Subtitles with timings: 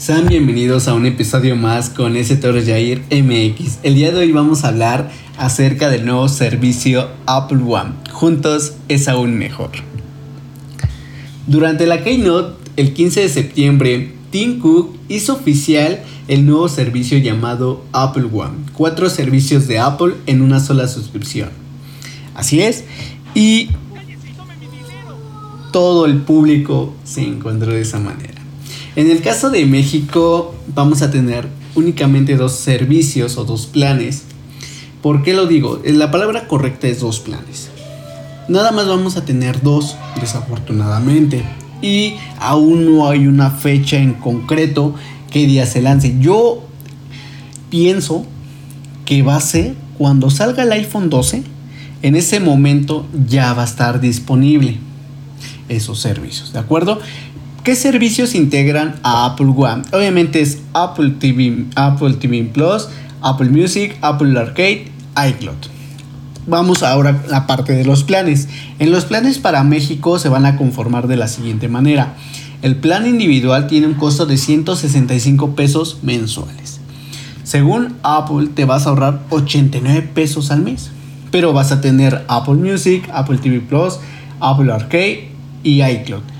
[0.00, 3.80] Sean bienvenidos a un episodio más con ese Torres Jair MX.
[3.82, 7.92] El día de hoy vamos a hablar acerca del nuevo servicio Apple One.
[8.10, 9.72] Juntos es aún mejor.
[11.46, 17.84] Durante la Keynote, el 15 de septiembre, Tim Cook hizo oficial el nuevo servicio llamado
[17.92, 18.70] Apple One.
[18.72, 21.50] Cuatro servicios de Apple en una sola suscripción.
[22.34, 22.84] Así es.
[23.34, 23.68] Y
[25.72, 28.39] todo el público se encontró de esa manera.
[29.00, 34.24] En el caso de México vamos a tener únicamente dos servicios o dos planes.
[35.00, 35.80] ¿Por qué lo digo?
[35.86, 37.70] La palabra correcta es dos planes.
[38.46, 41.42] Nada más vamos a tener dos, desafortunadamente.
[41.80, 44.94] Y aún no hay una fecha en concreto
[45.30, 46.16] que día se lance.
[46.20, 46.62] Yo
[47.70, 48.26] pienso
[49.06, 51.42] que va a ser cuando salga el iPhone 12.
[52.02, 54.76] En ese momento ya va a estar disponible
[55.70, 57.00] esos servicios, ¿de acuerdo?
[57.64, 59.82] ¿Qué servicios integran a Apple One?
[59.92, 62.88] Obviamente es Apple TV, Apple TV Plus,
[63.20, 64.86] Apple Music, Apple Arcade,
[65.28, 65.58] iCloud.
[66.46, 68.48] Vamos ahora a la parte de los planes.
[68.78, 72.14] En los planes para México se van a conformar de la siguiente manera.
[72.62, 76.80] El plan individual tiene un costo de 165 pesos mensuales.
[77.44, 80.92] Según Apple te vas a ahorrar 89 pesos al mes.
[81.30, 83.98] Pero vas a tener Apple Music, Apple TV Plus,
[84.40, 85.28] Apple Arcade
[85.62, 86.39] y iCloud.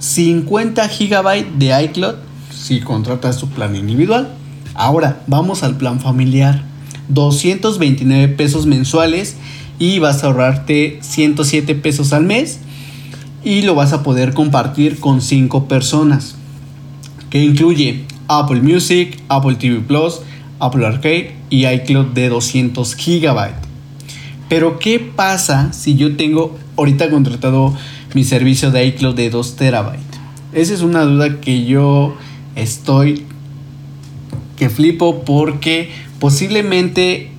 [0.00, 2.14] 50 GB de iCloud
[2.52, 4.34] si contratas tu plan individual.
[4.74, 6.64] Ahora vamos al plan familiar.
[7.08, 9.36] 229 pesos mensuales
[9.78, 12.60] y vas a ahorrarte 107 pesos al mes
[13.44, 16.36] y lo vas a poder compartir con 5 personas
[17.30, 20.20] que incluye Apple Music, Apple TV Plus,
[20.60, 23.50] Apple Arcade y iCloud de 200 GB.
[24.48, 27.74] Pero ¿qué pasa si yo tengo ahorita contratado
[28.14, 30.04] mi servicio de iCloud de 2 terabytes.
[30.52, 32.16] Esa es una duda que yo
[32.56, 33.24] estoy
[34.56, 37.30] que flipo porque posiblemente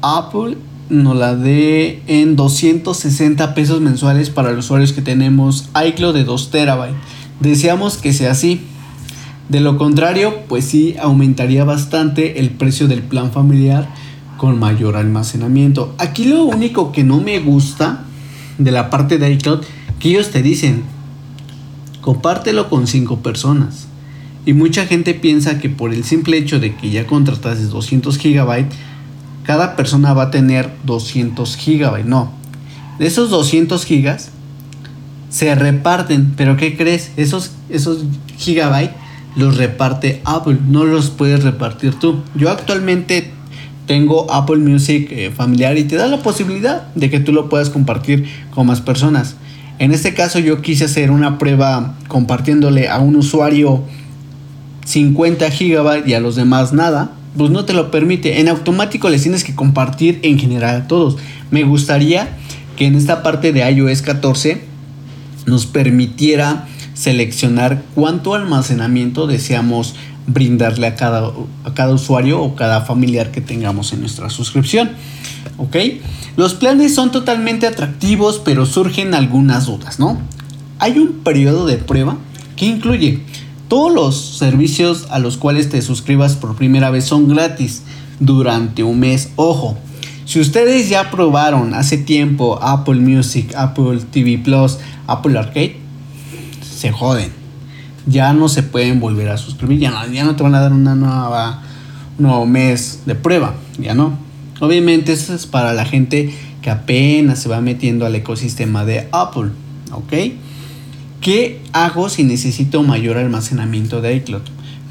[0.00, 0.56] Apple
[0.90, 6.50] nos la dé en 260 pesos mensuales para los usuarios que tenemos iCloud de 2
[6.50, 6.96] terabytes.
[7.40, 8.62] Deseamos que sea así.
[9.48, 13.88] De lo contrario, pues sí aumentaría bastante el precio del plan familiar
[14.38, 15.94] con mayor almacenamiento.
[15.98, 18.06] Aquí lo único que no me gusta
[18.58, 19.60] de la parte de iCloud
[19.98, 20.82] que ellos te dicen,
[22.00, 23.86] compártelo con cinco personas.
[24.44, 28.66] Y mucha gente piensa que por el simple hecho de que ya contratas 200 GB,
[29.44, 32.04] cada persona va a tener 200 GB.
[32.04, 32.32] No,
[32.98, 34.16] de esos 200 GB
[35.30, 37.12] se reparten, pero ¿qué crees?
[37.16, 38.04] Esos, esos
[38.44, 38.90] GB
[39.36, 42.22] los reparte Apple, no los puedes repartir tú.
[42.34, 43.30] Yo actualmente
[43.92, 47.68] tengo Apple Music eh, familiar y te da la posibilidad de que tú lo puedas
[47.68, 49.36] compartir con más personas.
[49.78, 53.82] En este caso yo quise hacer una prueba compartiéndole a un usuario
[54.86, 58.40] 50 GB y a los demás nada, pues no te lo permite.
[58.40, 61.18] En automático les tienes que compartir en general a todos.
[61.50, 62.38] Me gustaría
[62.76, 64.62] que en esta parte de iOS 14
[65.44, 69.96] nos permitiera seleccionar cuánto almacenamiento deseamos
[70.26, 71.32] brindarle a cada,
[71.64, 74.90] a cada usuario o cada familiar que tengamos en nuestra suscripción.
[75.58, 75.76] ¿Ok?
[76.36, 80.18] Los planes son totalmente atractivos, pero surgen algunas dudas, ¿no?
[80.78, 82.16] Hay un periodo de prueba
[82.56, 83.20] que incluye
[83.68, 87.82] todos los servicios a los cuales te suscribas por primera vez son gratis
[88.20, 89.30] durante un mes.
[89.36, 89.76] Ojo,
[90.24, 95.76] si ustedes ya probaron hace tiempo Apple Music, Apple TV Plus, Apple Arcade,
[96.62, 97.41] se joden
[98.06, 100.72] ya no se pueden volver a suscribir, ya no, ya no te van a dar
[100.72, 101.62] una nueva,
[102.18, 104.18] un nuevo mes de prueba, ya no.
[104.60, 109.50] Obviamente eso es para la gente que apenas se va metiendo al ecosistema de Apple,
[109.92, 110.12] ¿ok?
[111.20, 114.42] ¿Qué hago si necesito mayor almacenamiento de iCloud?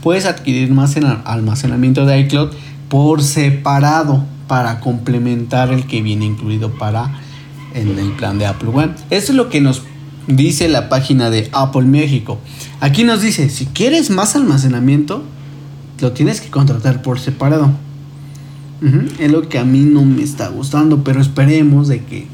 [0.02, 0.96] Puedes adquirir más
[1.26, 2.52] almacenamiento de iCloud
[2.90, 7.20] por separado para complementar el que viene incluido para
[7.74, 8.94] en el plan de Apple One.
[9.10, 9.84] Eso es lo que nos
[10.28, 12.40] dice la página de Apple México.
[12.80, 15.24] Aquí nos dice, si quieres más almacenamiento,
[16.00, 17.72] lo tienes que contratar por separado.
[19.20, 22.26] Es lo que a mí no me está gustando, pero esperemos de que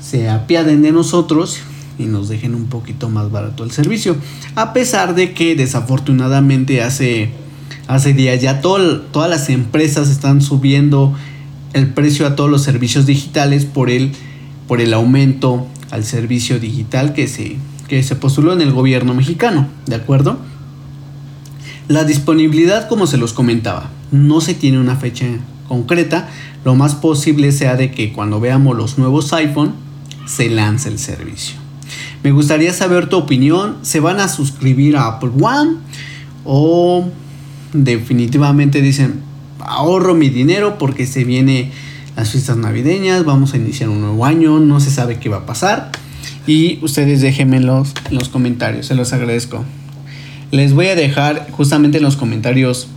[0.00, 1.60] se apiaden de nosotros
[1.98, 4.16] y nos dejen un poquito más barato el servicio.
[4.54, 7.30] A pesar de que desafortunadamente hace,
[7.86, 11.14] hace días ya todas las empresas están subiendo
[11.74, 14.12] el precio a todos los servicios digitales por el,
[14.66, 17.56] por el aumento al servicio digital que se,
[17.88, 20.38] que se postuló en el gobierno mexicano, ¿de acuerdo?
[21.88, 25.26] La disponibilidad, como se los comentaba, no se tiene una fecha
[25.68, 26.28] concreta,
[26.64, 29.74] lo más posible sea de que cuando veamos los nuevos iPhone
[30.26, 31.56] se lance el servicio.
[32.22, 33.76] Me gustaría saber tu opinión.
[33.82, 35.76] ¿Se van a suscribir a Apple One?
[36.44, 37.08] ¿O
[37.72, 39.20] definitivamente dicen,
[39.60, 41.70] ahorro mi dinero porque se viene
[42.16, 45.46] las fiestas navideñas, vamos a iniciar un nuevo año, no se sabe qué va a
[45.46, 45.92] pasar?
[46.46, 49.64] Y ustedes déjenmelos en los comentarios, se los agradezco.
[50.50, 52.88] Les voy a dejar justamente en los comentarios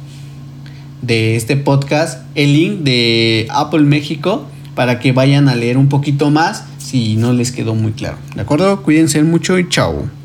[1.02, 4.46] de este podcast el link de Apple México
[4.76, 8.18] para que vayan a leer un poquito más si no les quedó muy claro.
[8.36, 8.82] ¿De acuerdo?
[8.84, 10.19] Cuídense mucho y chao.